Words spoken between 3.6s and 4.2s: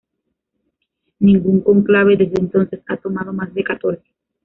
catorce.